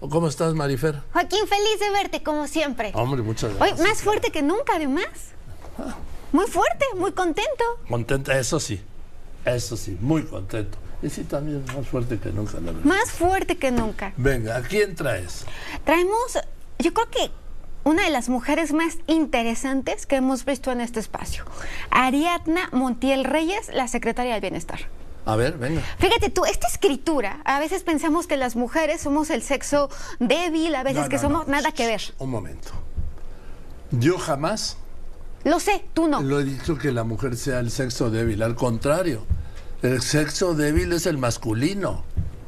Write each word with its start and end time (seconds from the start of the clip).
¿Cómo 0.00 0.28
estás, 0.28 0.54
Marifer? 0.54 1.02
Joaquín, 1.12 1.46
feliz 1.46 1.80
de 1.80 1.90
verte, 1.90 2.22
como 2.22 2.46
siempre. 2.46 2.92
Hombre, 2.94 3.22
muchas 3.22 3.54
gracias. 3.54 3.80
Hoy 3.80 3.86
más 3.86 4.02
fuerte 4.02 4.30
que 4.30 4.42
nunca, 4.42 4.74
además. 4.76 5.06
Muy 6.32 6.46
fuerte, 6.46 6.84
muy 6.96 7.12
contento. 7.12 7.64
Contenta, 7.88 8.38
eso 8.38 8.60
sí. 8.60 8.80
Eso 9.44 9.76
sí, 9.76 9.96
muy 10.00 10.24
contento. 10.24 10.76
Y 11.02 11.08
sí, 11.08 11.24
también 11.24 11.64
más 11.74 11.86
fuerte 11.86 12.18
que 12.18 12.30
nunca, 12.30 12.54
la 12.54 12.72
verdad. 12.72 12.84
Más 12.84 13.10
fuerte 13.10 13.56
que 13.56 13.70
nunca. 13.70 14.12
Venga, 14.16 14.56
¿a 14.56 14.62
quién 14.62 14.94
traes? 14.94 15.44
Traemos, 15.84 16.38
yo 16.78 16.92
creo 16.92 17.10
que 17.10 17.30
una 17.84 18.04
de 18.04 18.10
las 18.10 18.28
mujeres 18.28 18.72
más 18.72 18.98
interesantes 19.06 20.06
que 20.06 20.16
hemos 20.16 20.44
visto 20.44 20.72
en 20.72 20.80
este 20.80 21.00
espacio. 21.00 21.44
Ariadna 21.90 22.68
Montiel 22.72 23.24
Reyes, 23.24 23.70
la 23.72 23.88
secretaria 23.88 24.32
del 24.32 24.40
Bienestar. 24.40 24.80
A 25.26 25.36
ver, 25.36 25.58
venga. 25.58 25.82
Fíjate 25.98 26.30
tú, 26.30 26.44
esta 26.44 26.68
escritura, 26.68 27.40
a 27.44 27.58
veces 27.60 27.82
pensamos 27.82 28.26
que 28.26 28.36
las 28.36 28.56
mujeres 28.56 29.00
somos 29.02 29.28
el 29.30 29.42
sexo 29.42 29.90
débil, 30.20 30.74
a 30.74 30.82
veces 30.84 31.02
No, 31.02 31.08
que 31.08 31.18
somos 31.18 31.46
no. 31.46 31.52
nada 31.52 31.72
que 31.72 31.86
ver. 31.86 32.00
Un 32.18 32.30
momento. 32.30 32.70
Yo 33.90 34.18
jamás 34.18 34.76
Lo 35.44 35.60
sé, 35.60 35.84
tú 35.94 36.08
no. 36.08 36.22
lo 36.22 36.40
he 36.40 36.44
dicho 36.44 36.78
que 36.78 36.92
la 36.92 37.04
mujer 37.04 37.36
sea 37.36 37.58
el 37.60 37.70
sexo 37.70 38.10
débil. 38.10 38.42
Al 38.42 38.54
contrario, 38.54 39.26
el 39.82 40.00
sexo 40.00 40.54
débil 40.54 40.92
es 40.92 41.06
el 41.06 41.18
masculino. 41.18 42.04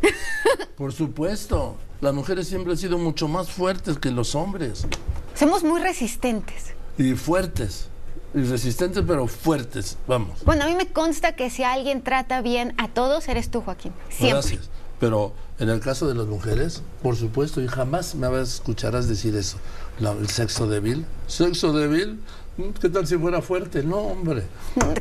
Por 0.76 0.92
supuesto. 0.92 1.76
Las 2.00 2.14
mujeres 2.14 2.48
siempre 2.48 2.72
han 2.72 2.78
sido 2.78 2.96
mucho 2.98 3.28
más 3.28 3.50
fuertes 3.50 3.98
que 3.98 4.10
los 4.10 4.34
hombres. 4.34 4.86
Somos 5.34 5.62
muy 5.62 5.80
resistentes. 5.80 6.72
Y 6.96 7.14
fuertes. 7.14 7.88
Y 8.34 8.42
resistentes, 8.42 9.02
pero 9.06 9.26
fuertes. 9.26 9.96
Vamos. 10.06 10.44
Bueno, 10.44 10.64
a 10.64 10.68
mí 10.68 10.74
me 10.76 10.86
consta 10.86 11.34
que 11.34 11.50
si 11.50 11.62
alguien 11.64 12.02
trata 12.02 12.42
bien 12.42 12.74
a 12.78 12.88
todos, 12.88 13.28
eres 13.28 13.50
tú, 13.50 13.60
Joaquín. 13.60 13.92
Siempre. 14.08 14.30
Gracias. 14.32 14.70
Pero 15.00 15.32
en 15.58 15.68
el 15.70 15.80
caso 15.80 16.06
de 16.06 16.14
las 16.14 16.26
mujeres, 16.26 16.82
por 17.02 17.16
supuesto, 17.16 17.60
y 17.60 17.66
jamás 17.66 18.14
me 18.14 18.40
escucharás 18.40 19.08
decir 19.08 19.34
eso. 19.34 19.56
La- 19.98 20.12
el 20.12 20.28
sexo 20.28 20.66
débil. 20.68 21.06
¿Sexo 21.26 21.72
débil? 21.72 22.20
¿Qué 22.80 22.90
tal 22.90 23.06
si 23.06 23.16
fuera 23.16 23.40
fuerte? 23.40 23.82
No, 23.82 23.96
hombre. 23.96 24.42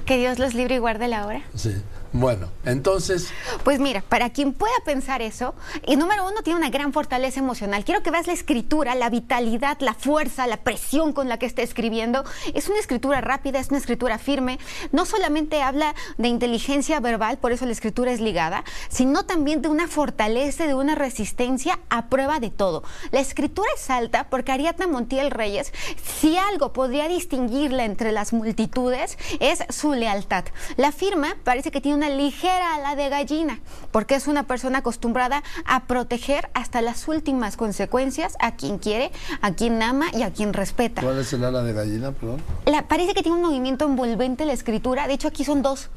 Que 0.05 0.17
Dios 0.17 0.39
los 0.39 0.53
libre 0.53 0.75
y 0.75 0.77
guarde 0.77 1.09
la 1.09 1.25
hora. 1.27 1.41
Sí. 1.55 1.75
Bueno, 2.11 2.49
entonces, 2.65 3.31
Pues 3.63 3.79
mira, 3.79 4.01
para 4.01 4.31
quien 4.31 4.53
pueda 4.53 4.73
pensar 4.83 5.21
eso, 5.21 5.53
y 5.85 5.95
número 5.95 6.25
uno 6.27 6.41
tiene 6.41 6.57
una 6.57 6.71
gran 6.71 6.91
fortaleza 6.91 7.39
emocional. 7.39 7.85
Quiero 7.85 8.01
que 8.01 8.09
veas 8.09 8.25
la 8.25 8.33
escritura, 8.33 8.95
la 8.95 9.11
vitalidad, 9.11 9.77
la 9.79 9.93
fuerza, 9.93 10.47
la 10.47 10.57
presión 10.57 11.13
con 11.13 11.29
la 11.29 11.37
que 11.37 11.45
está 11.45 11.61
escribiendo. 11.61 12.23
Es 12.55 12.67
una 12.67 12.79
escritura 12.79 13.21
rápida, 13.21 13.59
es 13.59 13.69
una 13.69 13.77
escritura 13.77 14.17
firme. 14.17 14.57
No 14.91 15.05
solamente 15.05 15.61
habla 15.61 15.93
de 16.17 16.29
inteligencia 16.29 16.99
verbal, 16.99 17.37
por 17.37 17.51
eso 17.51 17.65
la 17.65 17.73
escritura 17.73 18.11
es 18.11 18.21
ligada, 18.21 18.63
sino 18.89 19.25
también 19.25 19.61
de 19.61 19.69
una 19.69 19.87
fortaleza, 19.87 20.65
de 20.65 20.73
una 20.73 20.95
resistencia 20.95 21.79
a 21.89 22.07
prueba 22.07 22.39
de 22.39 22.49
todo. 22.49 22.83
La 23.11 23.19
escritura 23.19 23.69
es 23.75 23.89
alta 23.91 24.29
porque 24.29 24.51
Ariadna 24.51 24.87
Montiel 24.87 25.29
Reyes, 25.29 25.71
si 26.03 26.37
algo 26.37 26.73
podría 26.73 27.07
distinguirla 27.07 27.85
entre 27.85 28.11
las 28.11 28.33
multitudes, 28.33 29.17
es 29.39 29.63
su 29.69 29.93
lealtad. 29.93 30.45
La 30.75 30.91
firma 30.91 31.35
parece 31.43 31.69
que 31.69 31.81
tiene 31.81 31.98
una 31.99 32.09
ligera 32.09 32.75
ala 32.75 32.95
de 32.95 33.09
gallina, 33.09 33.59
porque 33.91 34.15
es 34.15 34.27
una 34.27 34.43
persona 34.43 34.77
acostumbrada 34.79 35.43
a 35.65 35.81
proteger 35.83 36.49
hasta 36.53 36.81
las 36.81 37.09
últimas 37.09 37.57
consecuencias 37.57 38.37
a 38.39 38.53
quien 38.55 38.77
quiere, 38.77 39.11
a 39.41 39.51
quien 39.51 39.83
ama 39.83 40.05
y 40.13 40.23
a 40.23 40.31
quien 40.31 40.53
respeta. 40.53 41.01
¿cuál 41.01 41.19
es 41.19 41.33
el 41.33 41.43
ala 41.43 41.61
de 41.61 41.73
gallina, 41.73 42.13
perdón? 42.13 42.41
La- 42.65 42.87
parece 42.87 43.13
que 43.13 43.21
tiene 43.21 43.37
un 43.37 43.43
movimiento 43.43 43.83
envolvente 43.85 44.45
la 44.45 44.53
escritura. 44.53 45.07
De 45.07 45.13
hecho, 45.15 45.27
aquí 45.27 45.43
son 45.43 45.61
dos. 45.61 45.89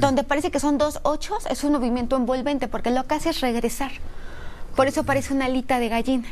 Donde 0.00 0.24
parece 0.24 0.50
que 0.50 0.58
son 0.58 0.78
dos 0.78 0.98
ochos, 1.04 1.46
es 1.48 1.62
un 1.62 1.70
movimiento 1.74 2.16
envolvente, 2.16 2.66
porque 2.66 2.90
lo 2.90 3.06
que 3.06 3.14
hace 3.14 3.30
es 3.30 3.40
regresar. 3.40 3.92
Por 4.74 4.88
eso 4.88 5.04
parece 5.04 5.32
una 5.32 5.44
alita 5.44 5.78
de 5.78 5.88
gallina. 5.88 6.26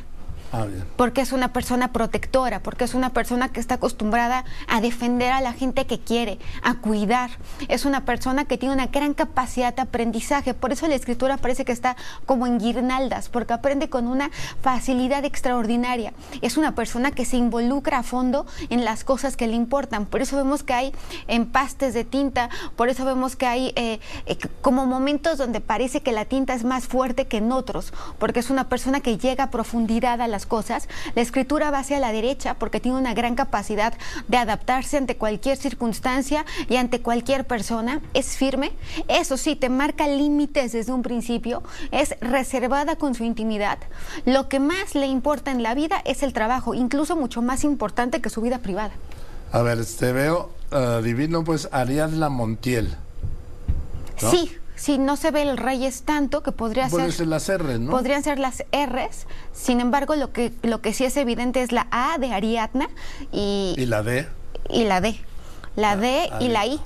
Porque 0.97 1.21
es 1.21 1.33
una 1.33 1.53
persona 1.53 1.93
protectora, 1.93 2.61
porque 2.61 2.85
es 2.85 2.95
una 2.95 3.11
persona 3.11 3.49
que 3.49 3.61
está 3.61 3.77
acostumbrada 3.77 4.45
a 4.69 4.81
defender 4.81 5.33
a 5.33 5.41
la 5.41 5.53
gente 5.53 5.87
que 5.87 5.99
quiere, 5.99 6.39
a 6.63 6.75
cuidar. 6.75 7.31
Es 7.69 7.85
una 7.85 8.05
persona 8.05 8.45
que 8.45 8.59
tiene 8.59 8.75
una 8.75 8.87
gran 8.87 9.15
capacidad 9.15 9.75
de 9.75 9.83
aprendizaje. 9.83 10.55
Por 10.55 10.73
eso 10.73 10.87
la 10.87 10.95
escritura 10.95 11.37
parece 11.37 11.65
que 11.65 11.73
está 11.73 11.97
como 12.27 12.47
en 12.47 12.59
guirnaldas, 12.59 13.29
porque 13.29 13.53
aprende 13.53 13.89
con 13.89 14.07
una 14.07 14.31
facilidad 14.63 15.25
extraordinaria. 15.25 16.13
Es 16.43 16.57
una 16.57 16.75
persona 16.75 17.11
que 17.11 17.25
se 17.25 17.37
involucra 17.37 17.99
a 17.99 18.03
fondo 18.03 18.47
en 18.71 18.85
las 18.85 19.05
cosas 19.05 19.37
que 19.37 19.47
le 19.47 19.55
importan. 19.55 20.07
Por 20.07 20.23
eso 20.23 20.37
vemos 20.37 20.63
que 20.63 20.75
hay 20.75 20.93
empastes 21.27 21.95
de 21.95 22.05
tinta, 22.05 22.51
por 22.77 22.89
eso 22.89 23.05
vemos 23.05 23.37
que 23.37 23.47
hay 23.47 23.73
eh, 23.77 24.01
eh, 24.27 24.39
como 24.61 24.87
momentos 24.87 25.39
donde 25.39 25.61
parece 25.61 26.01
que 26.01 26.13
la 26.13 26.25
tinta 26.25 26.55
es 26.55 26.65
más 26.65 26.87
fuerte 26.87 27.27
que 27.27 27.39
en 27.39 27.53
otros, 27.53 27.93
porque 28.19 28.41
es 28.41 28.51
una 28.51 28.69
persona 28.69 29.01
que 29.01 29.19
llega 29.19 29.45
a 29.45 29.51
profundidad 29.51 30.21
a 30.21 30.29
las 30.29 30.44
cosas. 30.47 30.89
La 31.15 31.23
escritura 31.23 31.71
va 31.71 31.79
hacia 31.79 31.99
la 31.99 32.13
derecha 32.13 32.55
porque 32.55 32.81
tiene 32.81 32.99
una 32.99 33.15
gran 33.15 33.35
capacidad 33.35 33.95
de 34.29 34.37
adaptarse 34.37 34.97
ante 34.97 35.17
cualquier 35.17 35.57
circunstancia 35.57 36.45
y 36.69 36.77
ante 36.77 37.01
cualquier 37.01 37.47
persona. 37.47 38.01
Es 38.15 38.37
firme, 38.37 38.73
eso 39.09 39.37
sí, 39.37 39.57
te 39.57 39.69
marca 39.69 40.07
límites 40.07 40.73
desde 40.73 40.93
un 40.93 41.03
principio, 41.03 41.63
es 41.91 42.15
reservada 42.21 42.97
con 42.97 43.15
su 43.15 43.25
intimidad. 43.25 43.79
Lo 44.25 44.49
que 44.49 44.61
más 44.61 44.95
le 44.95 45.07
importa 45.07 45.51
en 45.51 45.63
la 45.63 45.75
vida 45.75 46.03
es 46.05 46.23
el 46.23 46.33
trabajo, 46.33 46.75
incluso 46.75 47.17
mucho 47.17 47.43
más 47.43 47.65
importante 47.65 48.21
que 48.21 48.31
su 48.31 48.41
vida 48.41 48.59
privada. 48.59 48.93
A 49.53 49.63
ver, 49.63 49.85
te 49.85 50.13
veo 50.13 50.51
eh, 50.73 51.01
divino, 51.03 51.45
pues 51.45 51.69
Ariadna 51.71 52.29
Montiel. 52.29 52.97
¿No? 54.23 54.31
Sí, 54.31 54.51
sí, 54.75 54.99
no 54.99 55.17
se 55.17 55.31
ve 55.31 55.43
el 55.43 55.57
Reyes 55.57 56.03
tanto 56.03 56.43
que 56.43 56.53
podría 56.53 56.89
Pueden 56.89 57.11
ser... 57.11 57.19
ser 57.19 57.27
las 57.29 57.49
R, 57.49 57.79
¿no? 57.79 57.91
Podrían 57.91 58.23
ser 58.23 58.39
las 58.39 58.65
R's, 58.73 59.27
sin 59.53 59.81
embargo, 59.81 60.17
lo 60.17 60.33
que, 60.33 60.53
lo 60.63 60.81
que 60.81 60.93
sí 60.93 61.05
es 61.05 61.17
evidente 61.17 61.63
es 61.63 61.73
la 61.73 61.87
A 61.91 62.19
de 62.19 62.33
Ariadna 62.33 62.89
y, 63.33 63.75
Y 63.77 63.87
la 63.87 64.03
D, 64.03 64.29
y 64.71 64.85
la 64.85 65.01
D. 65.01 65.21
La 65.77 65.97
D 65.97 66.29
ah, 66.31 66.39
y 66.41 66.49
la. 66.49 66.67
I. 66.67 66.81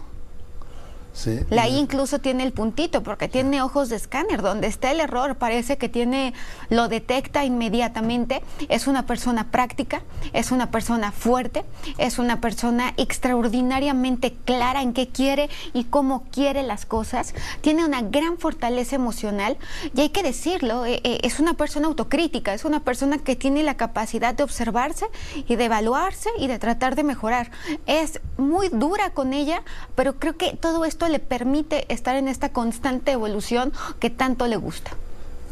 sí. 1.12 1.40
La 1.50 1.68
I 1.68 1.76
incluso 1.76 2.18
tiene 2.18 2.44
el 2.44 2.52
puntito 2.52 3.02
porque 3.02 3.28
tiene 3.28 3.62
ojos 3.62 3.88
de 3.88 3.96
escáner. 3.96 4.42
Donde 4.42 4.66
está 4.66 4.90
el 4.90 5.00
error 5.00 5.36
parece 5.36 5.78
que 5.78 5.88
tiene, 5.88 6.34
lo 6.70 6.88
detecta 6.88 7.44
inmediatamente. 7.44 8.42
Es 8.68 8.86
una 8.86 9.06
persona 9.06 9.50
práctica, 9.50 10.02
es 10.32 10.50
una 10.50 10.70
persona 10.70 11.12
fuerte, 11.12 11.64
es 11.98 12.18
una 12.18 12.40
persona 12.40 12.94
extraordinariamente 12.96 14.34
clara 14.44 14.82
en 14.82 14.92
qué 14.92 15.08
quiere 15.08 15.48
y 15.72 15.84
cómo 15.84 16.24
quiere 16.30 16.62
las 16.62 16.86
cosas. 16.86 17.34
Tiene 17.60 17.84
una 17.84 18.02
gran 18.02 18.38
fortaleza 18.38 18.96
emocional 18.96 19.56
y 19.94 20.00
hay 20.00 20.08
que 20.10 20.22
decirlo, 20.22 20.86
eh, 20.86 21.00
eh, 21.04 21.20
es 21.22 21.40
una 21.40 21.54
persona 21.54 21.88
autocrítica, 21.88 22.54
es 22.54 22.64
una 22.64 22.80
persona 22.80 23.18
que 23.18 23.36
tiene 23.36 23.62
la 23.62 23.76
capacidad 23.76 24.34
de 24.34 24.42
observarse 24.42 25.06
y 25.46 25.56
de 25.56 25.64
evaluarse 25.64 26.30
y 26.38 26.46
de 26.46 26.58
tratar 26.58 26.94
de 26.94 27.04
mejorar. 27.04 27.50
Es 27.86 28.20
muy 28.36 28.68
dura 28.68 29.10
con 29.10 29.32
ella, 29.32 29.62
pero 29.94 30.18
creo 30.18 30.36
que 30.36 30.56
todo 30.56 30.84
esto 30.84 31.07
le 31.08 31.18
permite 31.18 31.92
estar 31.92 32.16
en 32.16 32.28
esta 32.28 32.50
constante 32.52 33.12
evolución 33.12 33.72
que 33.98 34.10
tanto 34.10 34.46
le 34.46 34.56
gusta. 34.56 34.92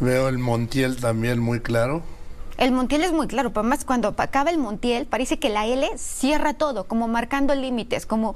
Veo 0.00 0.28
el 0.28 0.38
Montiel 0.38 0.96
también 0.96 1.40
muy 1.40 1.60
claro. 1.60 2.02
El 2.58 2.72
Montiel 2.72 3.04
es 3.04 3.12
muy 3.12 3.26
claro, 3.26 3.50
pero 3.50 3.60
además 3.60 3.84
cuando 3.84 4.14
acaba 4.16 4.50
el 4.50 4.56
Montiel 4.58 5.06
parece 5.06 5.38
que 5.38 5.50
la 5.50 5.66
L 5.66 5.86
cierra 5.98 6.54
todo, 6.54 6.84
como 6.84 7.06
marcando 7.06 7.54
límites, 7.54 8.06
como 8.06 8.34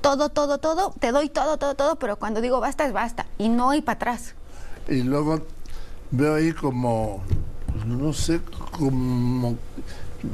todo, 0.00 0.30
todo, 0.30 0.58
todo, 0.58 0.94
te 0.98 1.12
doy 1.12 1.28
todo, 1.28 1.58
todo, 1.58 1.74
todo, 1.74 1.96
pero 1.96 2.16
cuando 2.16 2.40
digo 2.40 2.60
basta 2.60 2.86
es 2.86 2.94
basta 2.94 3.26
y 3.36 3.50
no 3.50 3.70
hay 3.70 3.82
para 3.82 3.96
atrás. 3.96 4.34
Y 4.88 5.02
luego 5.02 5.42
veo 6.10 6.36
ahí 6.36 6.52
como, 6.52 7.22
pues, 7.70 7.84
no 7.84 8.12
sé, 8.14 8.40
como... 8.72 9.56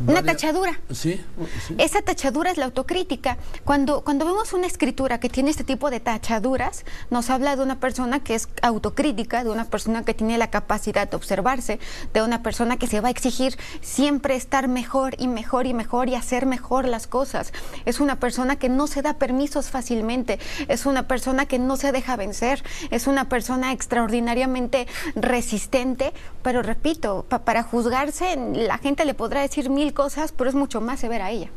Una 0.06 0.22
tachadura. 0.22 0.80
Sí, 0.90 1.20
sí. 1.66 1.74
Esa 1.78 2.00
tachadura 2.02 2.50
es 2.50 2.56
la 2.56 2.64
autocrítica. 2.64 3.36
Cuando, 3.64 4.02
cuando 4.02 4.24
vemos 4.24 4.52
una 4.52 4.66
escritura 4.66 5.20
que 5.20 5.28
tiene 5.28 5.50
este 5.50 5.64
tipo 5.64 5.90
de 5.90 6.00
tachaduras, 6.00 6.84
nos 7.10 7.28
habla 7.30 7.54
de 7.56 7.62
una 7.62 7.80
persona 7.80 8.20
que 8.24 8.34
es 8.34 8.48
autocrítica, 8.62 9.44
de 9.44 9.50
una 9.50 9.66
persona 9.66 10.04
que 10.04 10.14
tiene 10.14 10.38
la 10.38 10.48
capacidad 10.50 11.08
de 11.08 11.16
observarse, 11.16 11.78
de 12.14 12.22
una 12.22 12.42
persona 12.42 12.76
que 12.78 12.86
se 12.86 13.00
va 13.00 13.08
a 13.08 13.10
exigir 13.10 13.58
siempre 13.82 14.36
estar 14.36 14.68
mejor 14.68 15.16
y 15.18 15.28
mejor 15.28 15.66
y 15.66 15.74
mejor 15.74 16.08
y 16.08 16.14
hacer 16.14 16.46
mejor 16.46 16.86
las 16.88 17.06
cosas. 17.06 17.52
Es 17.84 18.00
una 18.00 18.16
persona 18.18 18.56
que 18.56 18.68
no 18.68 18.86
se 18.86 19.02
da 19.02 19.14
permisos 19.18 19.70
fácilmente, 19.70 20.38
es 20.68 20.86
una 20.86 21.06
persona 21.08 21.46
que 21.46 21.58
no 21.58 21.76
se 21.76 21.92
deja 21.92 22.16
vencer, 22.16 22.62
es 22.90 23.06
una 23.06 23.28
persona 23.28 23.72
extraordinariamente 23.72 24.86
resistente, 25.14 26.12
pero 26.42 26.62
repito, 26.62 27.26
pa- 27.28 27.40
para 27.40 27.62
juzgarse 27.62 28.36
la 28.54 28.78
gente 28.78 29.04
le 29.04 29.14
podrá 29.14 29.40
decir 29.42 29.68
mil 29.74 29.92
cosas, 29.92 30.32
pero 30.32 30.48
es 30.48 30.56
mucho 30.56 30.80
más 30.80 31.00
severa 31.00 31.30
ella. 31.30 31.48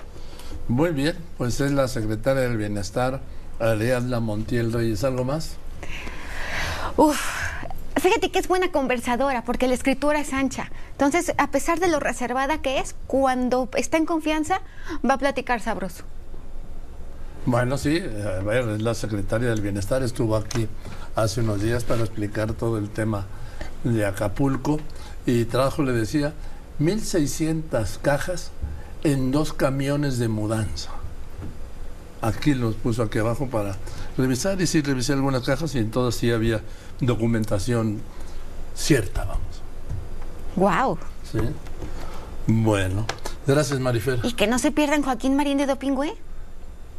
Muy 0.68 0.92
bien, 0.92 1.16
pues 1.38 1.62
es 1.62 1.72
la 1.72 1.88
secretaria 1.88 2.42
del 2.42 2.58
Bienestar, 2.58 3.22
Ariadna 3.60 4.20
Montiel 4.20 4.74
Reyes. 4.74 5.04
¿Algo 5.04 5.24
más? 5.24 5.56
Uf, 6.98 7.20
fíjate 7.96 8.32
que 8.32 8.40
es 8.40 8.48
buena 8.48 8.72
conversadora 8.72 9.44
porque 9.44 9.68
la 9.68 9.76
escritura 9.76 10.20
es 10.20 10.34
ancha. 10.34 10.70
Entonces, 10.92 11.34
a 11.38 11.52
pesar 11.52 11.80
de 11.80 11.88
lo 11.88 12.00
reservada 12.00 12.62
que 12.62 12.80
es, 12.80 12.96
cuando 13.08 13.70
está 13.76 13.98
en 13.98 14.06
confianza, 14.06 14.62
va 15.08 15.14
a 15.14 15.18
platicar 15.18 15.62
sabroso. 15.62 16.04
Bueno, 17.46 17.78
sí, 17.78 18.00
a 18.00 18.44
ver, 18.44 18.68
es 18.68 18.82
la 18.82 18.94
secretaria 18.94 19.50
del 19.50 19.62
Bienestar, 19.62 20.04
estuvo 20.04 20.36
aquí 20.36 20.68
hace 21.16 21.40
unos 21.40 21.62
días 21.62 21.86
para 21.86 22.02
explicar 22.02 22.52
todo 22.54 22.78
el 22.78 22.90
tema 22.90 23.26
de 23.86 24.06
Acapulco 24.06 24.80
y 25.26 25.46
trabajo 25.46 25.82
le 25.82 25.94
decía 25.94 26.34
1.600 26.80 27.98
cajas 28.02 28.52
en 29.04 29.32
dos 29.32 29.54
camiones 29.54 30.20
de 30.20 30.28
mudanza. 30.28 30.92
Aquí 32.22 32.54
los 32.54 32.76
puso 32.76 33.04
aquí 33.04 33.20
abajo 33.20 33.48
para 33.48 33.78
revisar 34.18 34.60
y 34.62 34.68
sí 34.68 34.82
revisé 34.82 35.14
algunas 35.14 35.44
cajas 35.44 35.76
y 35.76 35.80
en 35.80 35.92
todas 35.92 36.16
sí 36.16 36.32
había 36.32 36.62
documentación 37.00 38.02
cierta, 38.76 39.26
vamos. 39.26 39.48
Wow. 40.56 40.98
¿Sí? 41.32 41.40
Bueno, 42.48 43.06
gracias 43.46 43.80
Marifer. 43.80 44.20
Y 44.24 44.34
que 44.34 44.48
no 44.48 44.58
se 44.58 44.72
pierdan 44.72 45.04
Joaquín 45.04 45.36
Marín 45.36 45.58
de 45.58 45.68
Dopingüe. 45.68 46.16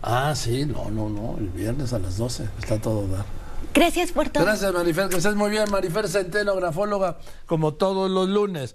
Ah, 0.02 0.34
sí, 0.36 0.64
no, 0.64 0.90
no, 0.90 1.08
no, 1.08 1.36
el 1.38 1.48
viernes 1.48 1.92
a 1.92 1.98
las 1.98 2.16
12, 2.18 2.48
está 2.60 2.78
todo 2.80 3.08
dar. 3.08 3.24
Gracias 3.74 4.12
por 4.12 4.28
todo. 4.28 4.44
Gracias 4.44 4.72
Marifer, 4.72 5.08
que 5.08 5.16
estés 5.16 5.34
muy 5.34 5.50
bien, 5.50 5.70
Marifer 5.70 6.08
Centeno, 6.08 6.54
grafóloga, 6.54 7.18
como 7.46 7.74
todos 7.74 8.10
los 8.10 8.28
lunes. 8.28 8.66